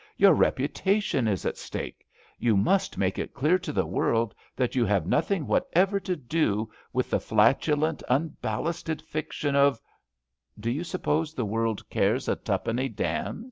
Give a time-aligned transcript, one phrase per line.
[0.17, 2.07] Your reputation is at stake.
[2.39, 6.71] You must make it clear to the world that you have nothing whatever to do
[6.91, 9.79] with the flatulent, un A REALLY GOOD TIME 243 ballasted fiction of..
[10.13, 13.39] /''* Do you suppose the world cares a tuppeny dam?